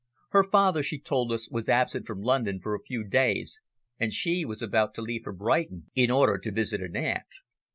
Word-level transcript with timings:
Her 0.31 0.43
father, 0.43 0.81
she 0.81 0.99
told 0.99 1.31
us, 1.31 1.47
was 1.51 1.69
absent 1.69 2.07
from 2.07 2.21
London 2.23 2.59
for 2.59 2.73
a 2.73 2.81
few 2.81 3.03
days, 3.03 3.59
and 3.99 4.11
she 4.11 4.43
was 4.43 4.63
about 4.63 4.95
to 4.95 5.01
leave 5.03 5.21
for 5.23 5.31
Brighton 5.31 5.91
in 5.93 6.09
order 6.09 6.39
to 6.39 6.51
visit 6.51 6.81
an 6.81 6.95
aunt. 6.97 7.29